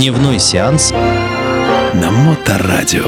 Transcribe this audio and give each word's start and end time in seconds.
Дневной 0.00 0.38
сеанс 0.38 0.92
на 0.92 2.10
Моторадио. 2.10 3.04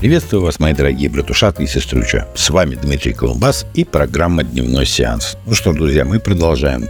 Приветствую 0.00 0.42
вас, 0.42 0.58
мои 0.58 0.74
дорогие 0.74 1.10
братушаты 1.10 1.62
и 1.62 1.68
сеструча. 1.68 2.26
С 2.34 2.50
вами 2.50 2.74
Дмитрий 2.74 3.12
Колумбас 3.12 3.66
и 3.74 3.84
программа 3.84 4.42
«Дневной 4.42 4.84
сеанс». 4.84 5.36
Ну 5.46 5.54
что, 5.54 5.72
друзья, 5.72 6.04
мы 6.04 6.18
продолжаем 6.18 6.88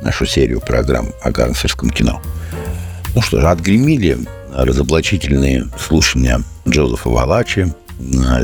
нашу 0.00 0.24
серию 0.24 0.62
программ 0.62 1.10
о 1.20 1.30
гангстерском 1.30 1.90
кино. 1.90 2.22
Ну 3.14 3.20
что 3.20 3.38
же, 3.38 3.48
отгремели 3.48 4.16
разоблачительные 4.54 5.66
слушания 5.78 6.40
Джозефа 6.66 7.10
Валачи. 7.10 7.66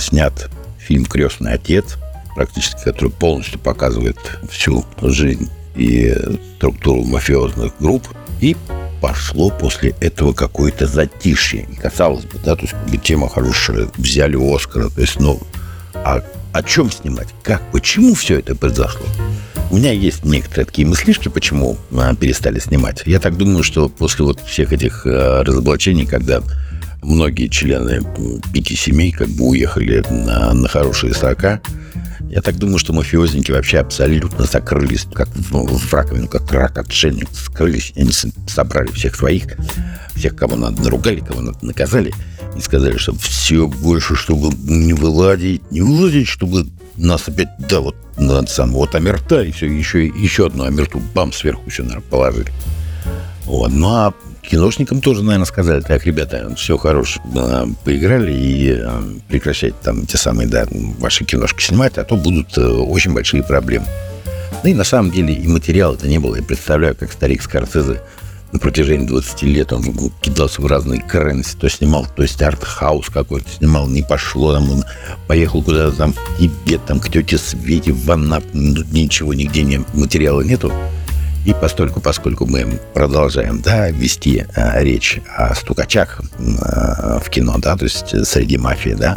Снят 0.00 0.50
фильм 0.78 1.06
«Крестный 1.06 1.54
отец», 1.54 1.96
практически 2.36 2.84
который 2.84 3.10
полностью 3.10 3.58
показывает 3.58 4.18
всю 4.50 4.84
жизнь 5.00 5.50
и 5.74 6.14
структуру 6.56 7.02
мафиозных 7.02 7.72
групп. 7.80 8.06
И 8.40 8.56
пошло 9.00 9.50
после 9.50 9.94
этого 10.00 10.34
какое-то 10.34 10.86
затишье. 10.86 11.66
И 11.72 11.76
казалось 11.76 12.24
бы, 12.24 12.38
да, 12.44 12.54
то 12.54 12.62
есть 12.62 13.02
тема 13.02 13.28
хорошая, 13.28 13.88
взяли 13.96 14.36
Оскара, 14.36 14.90
то 14.90 15.00
есть, 15.00 15.18
ну, 15.18 15.40
а 15.94 16.22
о 16.52 16.62
чем 16.62 16.90
снимать? 16.90 17.28
Как? 17.42 17.62
Почему 17.72 18.14
все 18.14 18.38
это 18.38 18.54
произошло? 18.54 19.06
У 19.70 19.76
меня 19.76 19.92
есть 19.92 20.24
некоторые 20.24 20.66
такие 20.66 20.86
мыслишки, 20.86 21.28
почему 21.28 21.76
а, 21.92 22.14
перестали 22.14 22.58
снимать. 22.58 23.02
Я 23.06 23.18
так 23.18 23.36
думаю, 23.36 23.62
что 23.62 23.88
после 23.88 24.24
вот 24.24 24.40
всех 24.40 24.72
этих 24.72 25.06
а, 25.06 25.42
разоблачений, 25.42 26.06
когда 26.06 26.42
многие 27.02 27.48
члены 27.48 28.02
пяти 28.52 28.76
семей 28.76 29.12
как 29.12 29.28
бы 29.28 29.46
уехали 29.46 30.04
на, 30.10 30.52
на 30.52 30.68
хорошие 30.68 31.14
срока, 31.14 31.60
я 32.30 32.42
так 32.42 32.56
думаю, 32.56 32.78
что 32.78 32.92
мафиозники 32.92 33.52
вообще 33.52 33.78
абсолютно 33.78 34.44
закрылись, 34.44 35.06
как 35.12 35.28
в, 35.28 35.78
в 35.78 35.92
раковину, 35.92 36.28
как 36.28 36.50
рак 36.52 36.78
отшельник, 36.78 37.28
скрылись. 37.32 37.92
Они 37.96 38.10
собрали 38.48 38.90
всех 38.90 39.14
своих, 39.14 39.44
всех, 40.14 40.34
кого 40.36 40.56
надо 40.56 40.82
наругали, 40.82 41.20
кого 41.20 41.40
надо 41.40 41.58
наказали, 41.62 42.12
и 42.56 42.60
сказали, 42.60 42.96
что 42.96 43.14
все 43.14 43.68
больше, 43.68 44.16
чтобы 44.16 44.54
не 44.56 44.92
выладить, 44.92 45.70
не 45.70 45.82
выладить, 45.82 46.26
чтобы 46.26 46.66
нас 46.96 47.28
опять, 47.28 47.48
да, 47.58 47.80
вот, 47.80 47.96
надо 48.16 48.48
сам, 48.48 48.72
вот 48.72 48.94
Амерта, 48.94 49.42
и 49.42 49.52
все, 49.52 49.66
еще, 49.66 50.06
еще 50.06 50.46
одну 50.46 50.64
Амерту, 50.64 51.00
бам, 51.14 51.32
сверху 51.32 51.62
еще, 51.66 51.82
наверное, 51.82 52.08
положили. 52.08 52.52
Вот. 53.44 53.70
Ну, 53.70 53.88
а 53.88 54.14
киношникам 54.46 55.00
тоже, 55.00 55.22
наверное, 55.22 55.46
сказали, 55.46 55.80
так, 55.80 56.04
ребята, 56.06 56.54
все 56.56 56.76
хорошо, 56.78 57.20
поиграли 57.84 58.32
и 58.32 58.76
э, 58.78 59.02
прекращайте 59.28 59.76
там 59.82 60.06
те 60.06 60.16
самые, 60.16 60.48
да, 60.48 60.66
ваши 60.98 61.24
киношки 61.24 61.62
снимать, 61.62 61.98
а 61.98 62.04
то 62.04 62.16
будут 62.16 62.56
э, 62.56 62.66
очень 62.66 63.12
большие 63.12 63.42
проблемы. 63.42 63.86
Ну 64.62 64.70
и 64.70 64.74
на 64.74 64.84
самом 64.84 65.10
деле 65.10 65.34
и 65.34 65.46
материала-то 65.48 66.08
не 66.08 66.18
было. 66.18 66.36
Я 66.36 66.42
представляю, 66.42 66.96
как 66.96 67.12
старик 67.12 67.42
Скорсезе 67.42 68.00
на 68.52 68.58
протяжении 68.58 69.06
20 69.06 69.42
лет 69.42 69.72
он 69.72 69.84
кидался 70.20 70.62
в 70.62 70.66
разные 70.66 71.02
крайности. 71.02 71.56
То 71.58 71.68
снимал, 71.68 72.06
то 72.14 72.22
есть 72.22 72.40
арт-хаус 72.40 73.08
какой-то 73.10 73.48
снимал, 73.50 73.88
не 73.88 74.02
пошло. 74.02 74.54
Там, 74.54 74.70
он 74.70 74.84
поехал 75.26 75.62
куда-то 75.62 75.96
там 75.96 76.12
в 76.12 76.38
Тибет, 76.38 76.84
там 76.86 77.00
к 77.00 77.10
тете 77.10 77.38
Свете, 77.38 77.92
в 77.92 78.10
Анап. 78.10 78.44
Ничего, 78.54 79.34
нигде 79.34 79.62
не, 79.62 79.84
материала 79.94 80.40
нету. 80.40 80.72
И 81.46 81.54
постольку, 81.54 82.00
поскольку 82.00 82.44
мы 82.44 82.66
продолжаем 82.92 83.62
да, 83.62 83.88
вести 83.88 84.44
а, 84.56 84.82
речь 84.82 85.20
о 85.36 85.54
стукачах 85.54 86.20
а, 86.60 87.20
в 87.20 87.30
кино, 87.30 87.54
да, 87.58 87.76
то 87.76 87.84
есть 87.84 88.26
среди 88.26 88.58
мафии, 88.58 88.96
да, 88.98 89.16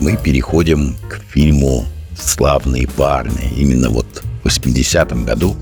мы 0.00 0.16
переходим 0.16 0.96
к 1.08 1.20
фильму 1.30 1.86
«Славные 2.20 2.88
парни». 2.88 3.48
Именно 3.56 3.90
вот 3.90 4.24
в 4.42 4.48
80-м 4.48 5.24
году 5.24 5.56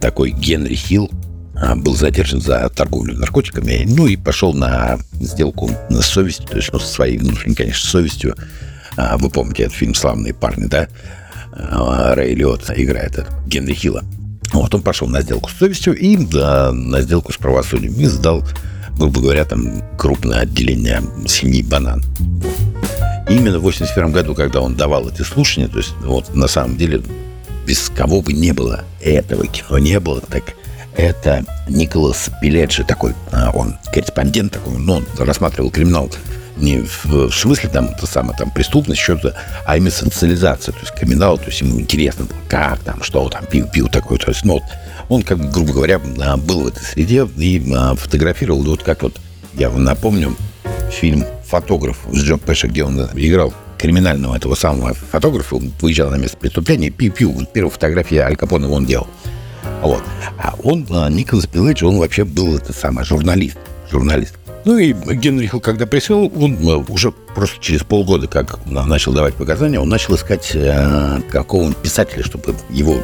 такой 0.00 0.30
Генри 0.30 0.76
Хилл 0.76 1.10
а, 1.56 1.74
был 1.74 1.96
задержан 1.96 2.40
за 2.40 2.68
торговлю 2.68 3.16
наркотиками, 3.16 3.84
ну 3.88 4.06
и 4.06 4.16
пошел 4.16 4.54
на 4.54 5.00
сделку 5.14 5.72
на 5.88 6.02
совесть, 6.02 6.46
то 6.46 6.56
есть 6.56 6.72
ну, 6.72 6.78
со 6.78 6.86
своей 6.86 7.18
внутренней, 7.18 7.56
конечно, 7.56 7.90
совестью. 7.90 8.36
А, 8.96 9.18
вы 9.18 9.28
помните 9.28 9.64
этот 9.64 9.74
фильм 9.74 9.94
«Славные 9.94 10.34
парни», 10.34 10.66
да? 10.66 10.86
А, 11.52 12.14
Рэй 12.14 12.36
Лиот 12.36 12.70
играет 12.76 13.26
Генри 13.44 13.74
Хилла. 13.74 14.04
Вот 14.60 14.74
он 14.74 14.82
пошел 14.82 15.08
на 15.08 15.22
сделку 15.22 15.48
с 15.48 15.54
совестью 15.54 15.96
и 15.96 16.18
да, 16.18 16.70
на 16.70 17.00
сделку 17.00 17.32
с 17.32 17.38
правосудием. 17.38 17.94
И 17.94 18.04
сдал, 18.04 18.44
грубо 18.98 19.22
говоря, 19.22 19.46
там 19.46 19.82
крупное 19.96 20.40
отделение 20.40 21.02
семьи 21.26 21.62
«Банан». 21.62 22.04
Именно 23.28 23.58
в 23.58 23.62
81 23.62 24.12
году, 24.12 24.34
когда 24.34 24.60
он 24.60 24.74
давал 24.74 25.08
эти 25.08 25.22
слушания, 25.22 25.68
то 25.68 25.78
есть 25.78 25.94
вот 26.02 26.34
на 26.34 26.46
самом 26.46 26.76
деле 26.76 27.02
без 27.66 27.88
кого 27.88 28.20
бы 28.20 28.34
не 28.34 28.52
было 28.52 28.84
этого 29.00 29.46
кино 29.46 29.78
не 29.78 29.98
было, 29.98 30.20
так 30.20 30.42
это 30.94 31.44
Николас 31.68 32.28
Пиледжи 32.42 32.84
такой, 32.84 33.14
а, 33.32 33.50
он 33.54 33.76
корреспондент 33.94 34.52
такой, 34.52 34.76
но 34.76 34.96
он 34.96 35.06
рассматривал 35.18 35.70
криминал 35.70 36.10
не 36.56 36.80
в, 36.80 37.28
в 37.28 37.34
смысле 37.34 37.68
там 37.68 37.94
то 37.94 38.06
самое 38.06 38.36
там 38.36 38.50
преступность 38.50 39.00
что-то, 39.00 39.34
а 39.66 39.76
именно 39.76 39.90
социализация, 39.90 40.72
то 40.72 40.80
есть 40.80 40.92
криминал, 40.94 41.38
то 41.38 41.46
есть 41.46 41.60
ему 41.60 41.80
интересно 41.80 42.24
было, 42.24 42.36
как 42.48 42.80
там, 42.80 43.02
что 43.02 43.28
там, 43.28 43.44
пил, 43.46 43.66
пил 43.68 43.88
такой, 43.88 44.18
то 44.18 44.30
есть, 44.30 44.44
ну, 44.44 44.54
вот, 44.54 44.62
он, 45.08 45.22
как 45.22 45.50
грубо 45.50 45.72
говоря, 45.72 46.00
а, 46.22 46.36
был 46.36 46.64
в 46.64 46.66
этой 46.68 46.82
среде 46.82 47.26
и 47.36 47.72
а, 47.74 47.94
фотографировал, 47.94 48.62
вот 48.62 48.82
как 48.82 49.02
вот, 49.02 49.18
я 49.54 49.70
вам 49.70 49.84
напомню, 49.84 50.36
фильм 50.90 51.24
«Фотограф» 51.46 51.98
с 52.12 52.18
Джон 52.18 52.38
Пэша, 52.38 52.68
где 52.68 52.84
он 52.84 53.00
играл 53.14 53.52
криминального 53.78 54.36
этого 54.36 54.54
самого 54.54 54.94
фотографа, 54.94 55.56
он 55.56 55.72
выезжал 55.80 56.10
на 56.10 56.16
место 56.16 56.36
преступления, 56.36 56.90
пил-пил, 56.90 57.32
вот 57.32 57.52
первую 57.52 57.70
фотографию 57.70 58.24
Аль 58.24 58.36
Капоне 58.36 58.66
он 58.66 58.84
делал. 58.84 59.08
Вот. 59.82 60.02
А 60.38 60.54
он, 60.62 60.86
а, 60.90 61.08
Николас 61.08 61.46
Пилэдж, 61.46 61.84
он 61.84 61.98
вообще 61.98 62.24
был 62.24 62.56
это 62.56 62.72
самый 62.72 63.04
журналист. 63.04 63.58
Журналист. 63.90 64.34
Ну 64.64 64.78
и 64.78 64.92
Генри 64.92 65.46
Хилл, 65.46 65.60
когда 65.60 65.86
присел, 65.86 66.30
он 66.36 66.56
э, 66.56 66.84
уже 66.88 67.12
просто 67.12 67.56
через 67.60 67.82
полгода, 67.82 68.26
как 68.26 68.58
начал 68.66 69.12
давать 69.12 69.34
показания, 69.34 69.80
он 69.80 69.88
начал 69.88 70.14
искать 70.14 70.50
э, 70.54 71.20
какого-нибудь 71.30 71.78
писателя, 71.78 72.22
чтобы 72.22 72.54
его 72.68 73.00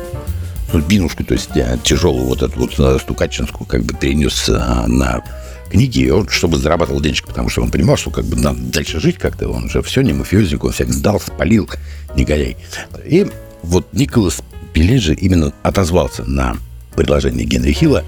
судьбинушку, 0.70 1.24
то 1.24 1.32
есть 1.32 1.56
э, 1.56 1.78
тяжелую 1.82 2.26
вот 2.26 2.42
эту 2.42 2.60
вот 2.60 2.78
э, 2.78 2.98
стукачинскую, 3.00 3.66
как 3.66 3.84
бы 3.84 3.94
перенес 3.94 4.48
на 4.48 5.24
книги, 5.70 6.00
и 6.00 6.10
он, 6.10 6.28
чтобы 6.28 6.58
зарабатывал 6.58 7.00
денежки, 7.00 7.26
потому 7.26 7.48
что 7.48 7.62
он 7.62 7.70
понимал, 7.70 7.96
что 7.96 8.10
как 8.10 8.26
бы 8.26 8.36
надо 8.36 8.60
дальше 8.60 9.00
жить 9.00 9.18
как-то, 9.18 9.48
он 9.48 9.70
же 9.70 9.82
все 9.82 10.02
не 10.02 10.12
мафиозник, 10.12 10.62
он 10.62 10.72
всех 10.72 10.92
сдал, 10.92 11.20
спалил, 11.20 11.68
негодяй. 12.14 12.56
И 13.04 13.26
вот 13.62 13.88
Николас 13.92 14.42
Пележи 14.72 15.14
именно 15.14 15.52
отозвался 15.62 16.24
на 16.24 16.56
предложение 16.94 17.46
Генри 17.46 17.72
Хилла, 17.72 18.04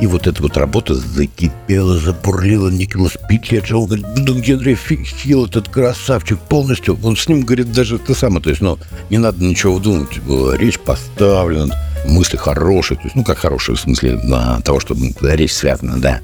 и 0.00 0.06
вот 0.06 0.26
эта 0.26 0.42
вот 0.42 0.56
работа 0.56 0.94
закипела, 0.94 1.98
забурлила 1.98 2.68
Николас 2.68 3.12
Пикетч. 3.28 3.72
Он 3.72 3.86
говорит, 3.86 4.06
ну, 4.16 4.40
Генри 4.40 4.74
Хилл, 4.74 5.46
этот 5.46 5.68
красавчик 5.68 6.38
полностью. 6.38 6.98
Он 7.02 7.16
с 7.16 7.28
ним 7.28 7.42
говорит 7.42 7.72
даже 7.72 7.98
то 7.98 8.14
самое. 8.14 8.42
То 8.42 8.50
есть, 8.50 8.62
ну, 8.62 8.78
не 9.10 9.18
надо 9.18 9.44
ничего 9.44 9.78
думать. 9.78 10.20
Речь 10.58 10.78
поставлена, 10.78 11.74
мысли 12.06 12.36
хорошие. 12.36 12.96
То 12.98 13.04
есть, 13.04 13.16
ну, 13.16 13.24
как 13.24 13.38
хорошие 13.38 13.76
в 13.76 13.80
смысле 13.80 14.16
на 14.24 14.60
того, 14.62 14.80
что 14.80 14.94
ну, 14.94 15.12
речь 15.22 15.52
связана, 15.52 15.98
да. 15.98 16.20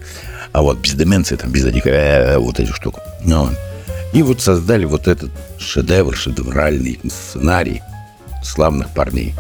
А 0.53 0.63
вот 0.63 0.79
без 0.79 0.95
деменции, 0.95 1.37
там, 1.37 1.53
без 1.53 1.65
этих, 1.65 1.87
э, 1.87 2.39
вот 2.39 2.59
этих 2.59 2.75
штук. 2.75 2.99
Ну, 3.25 3.51
и 4.13 4.23
вот 4.23 4.41
создали 4.41 4.87
вот 4.87 5.07
этот 5.07 5.31
шедевр, 5.59 6.17
шедевральный 6.17 6.99
сценарий 7.09 7.83
славных 8.43 8.89
парней. 8.91 9.35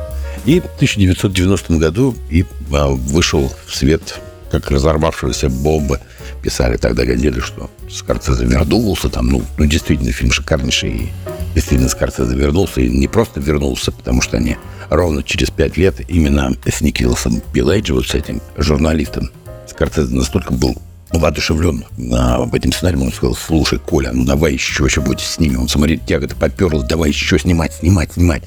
И 0.48 0.60
в 0.60 0.64
1990 0.76 1.76
году 1.76 2.16
и 2.30 2.46
а, 2.72 2.88
вышел 2.88 3.52
в 3.66 3.76
свет 3.76 4.18
как 4.50 4.70
разорвавшаяся 4.70 5.50
бомба. 5.50 6.00
Писали 6.42 6.78
тогда, 6.78 7.04
говорили, 7.04 7.38
что 7.40 7.68
Скорцезе 7.90 8.46
вернулся. 8.46 9.10
Там, 9.10 9.26
ну, 9.26 9.42
ну, 9.58 9.66
действительно, 9.66 10.10
фильм 10.10 10.32
шикарнейший. 10.32 10.90
И 10.90 11.12
действительно, 11.54 11.90
Скорцезе 11.90 12.34
вернулся. 12.34 12.80
И 12.80 12.88
не 12.88 13.08
просто 13.08 13.40
вернулся, 13.40 13.92
потому 13.92 14.22
что 14.22 14.38
они 14.38 14.56
ровно 14.88 15.22
через 15.22 15.50
пять 15.50 15.76
лет 15.76 15.96
именно 16.08 16.56
с 16.66 16.80
Никиласом 16.80 17.42
Пилейджи, 17.52 17.92
вот 17.92 18.06
с 18.06 18.14
этим 18.14 18.40
журналистом, 18.56 19.30
Скорцезе 19.66 20.14
настолько 20.14 20.54
был 20.54 20.74
воодушевлен 21.12 21.84
а, 22.12 22.40
в 22.40 22.54
этом 22.54 22.72
сценарии, 22.72 22.96
он 22.96 23.12
сказал, 23.12 23.34
слушай, 23.34 23.78
Коля, 23.78 24.12
ну 24.12 24.24
давай 24.24 24.54
еще, 24.54 24.84
еще 24.84 25.00
будете 25.00 25.26
с 25.26 25.38
ними. 25.38 25.56
Он, 25.56 25.68
смотри, 25.68 25.98
тяга-то 25.98 26.36
поперлась, 26.36 26.84
давай 26.84 27.10
еще 27.10 27.38
снимать, 27.38 27.74
снимать, 27.74 28.12
снимать. 28.12 28.42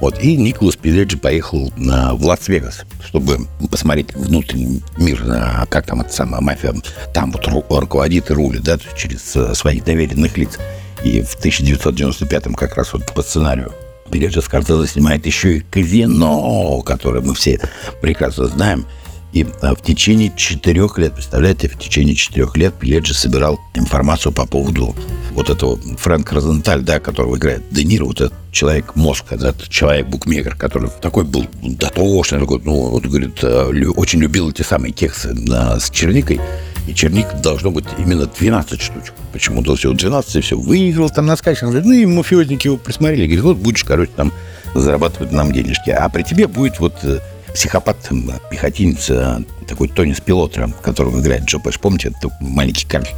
Вот. 0.00 0.22
И 0.22 0.36
Николас 0.36 0.76
Пиледжи 0.76 1.16
поехал 1.18 1.72
на, 1.76 2.14
в 2.14 2.24
Лас-Вегас, 2.24 2.84
чтобы 3.04 3.46
посмотреть 3.70 4.14
внутренний 4.14 4.82
мир, 4.96 5.22
как 5.68 5.86
там 5.86 6.00
эта 6.02 6.12
самая 6.12 6.40
мафия 6.40 6.74
там 7.12 7.32
вот 7.32 7.46
руководит 7.46 8.30
и 8.30 8.32
рулит, 8.32 8.62
да, 8.62 8.78
через 8.96 9.34
э, 9.34 9.54
своих 9.54 9.84
доверенных 9.84 10.36
лиц. 10.36 10.58
И 11.04 11.22
в 11.22 11.36
1995-м 11.38 12.54
как 12.54 12.76
раз 12.76 12.92
вот 12.92 13.12
по 13.12 13.22
сценарию 13.22 13.72
Пиледжи 14.10 14.40
Скорсезе 14.40 14.86
снимает 14.86 15.26
еще 15.26 15.58
и 15.58 15.60
казино, 15.60 16.80
которое 16.82 17.20
мы 17.20 17.34
все 17.34 17.60
прекрасно 18.00 18.46
знаем. 18.46 18.86
И 19.32 19.46
а, 19.60 19.74
в 19.74 19.82
течение 19.82 20.32
четырех 20.34 20.98
лет, 20.98 21.14
представляете, 21.14 21.68
в 21.68 21.78
течение 21.78 22.14
четырех 22.14 22.56
лет 22.56 22.74
Пеледжи 22.74 23.14
собирал 23.14 23.60
информацию 23.74 24.32
по 24.32 24.46
поводу 24.46 24.94
вот 25.32 25.50
этого 25.50 25.78
Фрэнка 25.98 26.36
Розенталь, 26.36 26.82
да, 26.82 26.98
которого 26.98 27.36
играет 27.36 27.62
Де 27.70 27.84
Ниро, 27.84 28.06
вот 28.06 28.20
этот 28.20 28.34
человек-мозг, 28.52 29.26
этот 29.30 29.68
человек-букмекер, 29.68 30.56
который 30.56 30.90
такой 31.02 31.24
был 31.24 31.46
дотошный, 31.62 32.40
такой, 32.40 32.60
ну, 32.64 32.88
вот, 32.88 33.04
говорит, 33.04 33.38
э, 33.42 33.86
очень 33.96 34.20
любил 34.20 34.50
эти 34.50 34.62
самые 34.62 34.92
кексы 34.92 35.32
да, 35.34 35.78
с 35.78 35.90
черникой, 35.90 36.40
и 36.88 36.94
черник 36.94 37.26
должно 37.42 37.70
быть 37.70 37.84
именно 37.98 38.24
12 38.26 38.80
штучек. 38.80 39.12
Почему 39.32 39.60
до 39.60 39.76
всего 39.76 39.92
12 39.92 40.36
и 40.36 40.40
все. 40.40 40.58
Выиграл 40.58 41.10
там 41.10 41.26
на 41.26 41.36
скачках. 41.36 41.70
Ну 41.70 41.92
и 41.92 42.06
мафиозники 42.06 42.66
его 42.66 42.78
присмотрели. 42.78 43.26
Говорит, 43.26 43.44
вот 43.44 43.56
будешь, 43.58 43.84
короче, 43.84 44.10
там 44.16 44.32
зарабатывать 44.74 45.30
нам 45.30 45.52
денежки. 45.52 45.90
А 45.90 46.08
при 46.08 46.22
тебе 46.22 46.46
будет 46.46 46.80
вот 46.80 46.94
э, 47.02 47.20
психопат, 47.58 48.08
пехотинец, 48.50 49.10
э, 49.10 49.40
такой 49.66 49.88
Тони 49.88 50.14
Пилотер, 50.24 50.72
которого 50.80 51.18
играет 51.20 51.44
Джо 51.44 51.58
Пэш. 51.58 51.80
Помните, 51.80 52.12
это 52.16 52.30
маленький 52.40 52.86
карлик? 52.86 53.16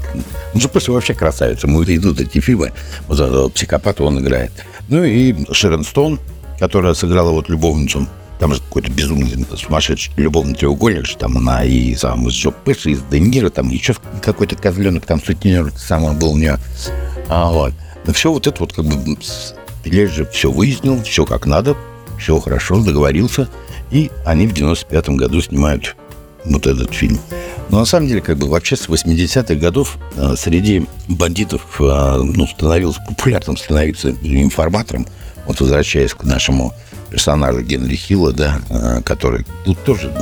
Джо 0.56 0.68
Пэш 0.68 0.88
вообще 0.88 1.12
красавица. 1.12 1.66
Мы 1.66 1.84
идут 1.84 2.20
эти 2.20 2.40
фильмы, 2.40 2.72
вот 3.06 3.20
этого 3.20 3.50
психопата 3.50 4.02
он 4.02 4.18
играет. 4.20 4.50
Ну 4.88 5.04
и 5.04 5.34
Шерон 5.52 5.84
Стоун, 5.84 6.18
которая 6.58 6.94
сыграла 6.94 7.32
вот 7.32 7.50
любовницу 7.50 8.08
там 8.38 8.54
же 8.54 8.62
какой-то 8.62 8.90
безумный, 8.90 9.46
сумасшедший 9.54 10.14
любовный 10.16 10.54
треугольник, 10.54 11.04
что 11.04 11.18
там 11.18 11.36
она 11.36 11.62
и 11.62 11.94
сам 11.94 12.26
из 12.26 12.32
Джо 12.32 12.50
Пэша, 12.50 12.88
из 12.88 13.02
Де 13.10 13.20
Ниро, 13.20 13.50
там 13.50 13.68
еще 13.68 13.94
какой-то 14.22 14.56
козленок, 14.56 15.04
там 15.04 15.22
сутенер 15.22 15.70
самое 15.76 16.16
был 16.16 16.32
у 16.32 16.38
нее. 16.38 16.56
А, 17.28 17.50
вот. 17.50 17.74
Но 18.06 18.14
все 18.14 18.32
вот 18.32 18.46
это 18.46 18.58
вот 18.60 18.72
как 18.72 18.86
бы 18.86 19.18
Пележ 19.82 20.12
же 20.12 20.24
все 20.24 20.50
выяснил, 20.50 21.02
все 21.02 21.26
как 21.26 21.44
надо, 21.44 21.76
все 22.18 22.40
хорошо, 22.40 22.82
договорился. 22.82 23.46
И 23.90 24.10
они 24.24 24.46
в 24.46 24.52
95-м 24.52 25.16
году 25.16 25.40
снимают 25.40 25.96
вот 26.44 26.66
этот 26.66 26.92
фильм. 26.94 27.18
Но 27.68 27.80
на 27.80 27.84
самом 27.84 28.08
деле, 28.08 28.20
как 28.20 28.38
бы 28.38 28.48
вообще 28.48 28.76
с 28.76 28.88
80-х 28.88 29.54
годов 29.54 29.98
а, 30.16 30.34
среди 30.36 30.86
бандитов 31.08 31.62
а, 31.80 32.18
ну, 32.18 32.46
становилось 32.46 32.96
популярным 33.08 33.56
становиться 33.56 34.10
информатором. 34.22 35.06
Вот 35.46 35.60
возвращаясь 35.60 36.14
к 36.14 36.24
нашему 36.24 36.72
персонажу 37.10 37.62
Генри 37.62 37.96
Хилла, 37.96 38.32
да, 38.32 38.60
а, 38.70 39.02
который 39.02 39.44
тут 39.64 39.78
ну, 39.86 39.94
тоже 39.94 40.12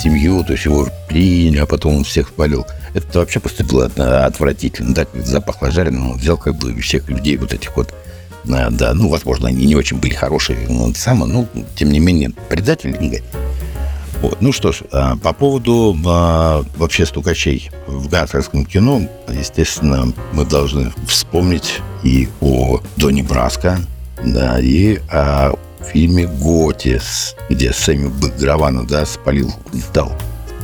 семью, 0.00 0.42
то 0.44 0.52
есть 0.52 0.64
его 0.64 0.88
приняли, 1.08 1.58
а 1.58 1.66
потом 1.66 1.98
он 1.98 2.04
всех 2.04 2.28
спалил. 2.28 2.66
Это 2.94 3.18
вообще 3.18 3.40
поступило 3.40 3.86
отвратительно, 4.24 4.94
да, 4.94 5.06
запах 5.14 5.56
жареного, 5.70 6.14
взял 6.14 6.36
как 6.36 6.56
бы 6.56 6.74
всех 6.80 7.08
людей 7.08 7.36
вот 7.36 7.52
этих 7.52 7.76
вот 7.76 7.94
да, 8.44 8.70
да, 8.70 8.94
ну, 8.94 9.08
возможно, 9.08 9.48
они 9.48 9.66
не 9.66 9.76
очень 9.76 9.98
были 9.98 10.14
хорошие, 10.14 10.66
но 10.68 10.92
самое, 10.94 11.32
ну, 11.32 11.48
тем 11.76 11.90
не 11.90 12.00
менее, 12.00 12.30
предатели 12.48 12.96
не 12.98 13.22
Вот. 14.20 14.40
Ну 14.40 14.52
что 14.52 14.72
ж, 14.72 14.82
а, 14.90 15.16
по 15.16 15.32
поводу 15.32 15.96
а, 16.06 16.64
вообще 16.76 17.06
стукачей 17.06 17.70
в 17.86 18.08
гангстерском 18.08 18.66
кино, 18.66 19.02
естественно, 19.28 20.12
мы 20.32 20.44
должны 20.44 20.92
вспомнить 21.06 21.80
и 22.02 22.28
о 22.40 22.80
Доне 22.96 23.22
Браско, 23.22 23.78
да, 24.24 24.58
и 24.60 24.98
о 25.10 25.52
фильме 25.92 26.26
«Готис», 26.26 27.36
где 27.50 27.72
Сэмми 27.72 28.08
Багравана, 28.08 28.86
да, 28.86 29.04
спалил, 29.06 29.52
сдал 29.72 30.12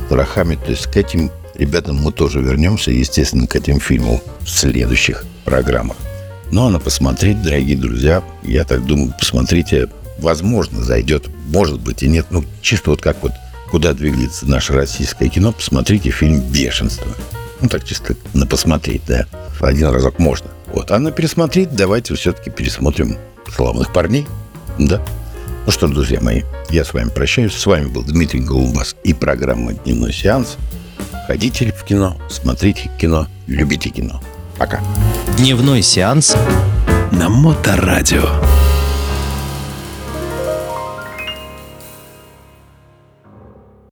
страхами. 0.07 0.55
То 0.55 0.71
есть 0.71 0.87
к 0.87 0.97
этим 0.97 1.29
ребятам 1.53 1.97
мы 1.97 2.11
тоже 2.11 2.41
вернемся, 2.41 2.91
естественно, 2.91 3.47
к 3.47 3.55
этим 3.55 3.79
фильмам 3.79 4.19
в 4.41 4.49
следующих 4.49 5.25
программах. 5.45 5.97
Ну, 6.51 6.65
а 6.65 6.69
на 6.69 6.79
посмотреть, 6.79 7.41
дорогие 7.43 7.77
друзья, 7.77 8.23
я 8.43 8.63
так 8.63 8.85
думаю, 8.85 9.13
посмотрите, 9.17 9.87
возможно, 10.17 10.83
зайдет, 10.83 11.27
может 11.47 11.79
быть 11.79 12.01
и 12.01 12.07
нет. 12.07 12.27
Ну, 12.31 12.43
чисто 12.61 12.89
вот 12.89 13.01
как 13.01 13.21
вот 13.21 13.33
куда 13.69 13.93
двигается 13.93 14.47
наше 14.47 14.73
российское 14.73 15.29
кино, 15.29 15.51
посмотрите 15.51 16.09
фильм 16.09 16.41
«Бешенство». 16.41 17.07
Ну, 17.61 17.69
так 17.69 17.83
чисто 17.83 18.15
на 18.33 18.47
посмотреть, 18.47 19.03
да. 19.07 19.25
Один 19.59 19.89
разок 19.89 20.17
можно. 20.17 20.47
Вот. 20.73 20.91
А 20.91 20.97
на 20.97 21.11
пересмотреть 21.11 21.75
давайте 21.75 22.15
все-таки 22.15 22.49
пересмотрим 22.49 23.17
«Славных 23.55 23.93
парней». 23.93 24.25
Да. 24.79 25.05
Ну 25.65 25.71
что, 25.71 25.87
друзья 25.87 26.19
мои, 26.21 26.43
я 26.71 26.83
с 26.83 26.93
вами 26.93 27.09
прощаюсь. 27.09 27.53
С 27.53 27.65
вами 27.65 27.87
был 27.87 28.03
Дмитрий 28.03 28.39
Голубас 28.39 28.95
и 29.03 29.13
программа 29.13 29.73
«Дневной 29.73 30.13
сеанс». 30.13 30.57
Ходите 31.27 31.71
в 31.71 31.83
кино, 31.83 32.19
смотрите 32.27 32.89
кино, 32.99 33.27
любите 33.45 33.89
кино. 33.89 34.19
Пока. 34.57 34.81
Дневной 35.37 35.81
сеанс 35.81 36.35
на 37.11 37.29
Моторадио. 37.29 38.68